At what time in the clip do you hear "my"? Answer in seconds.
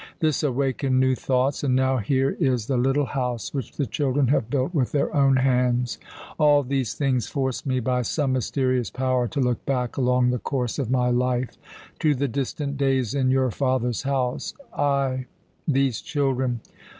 10.89-11.11